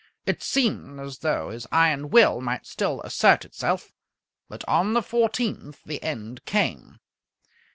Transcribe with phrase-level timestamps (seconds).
[0.25, 3.91] It seemed as though his iron will might still assert itself,
[4.49, 6.97] but on the fourteenth the end came.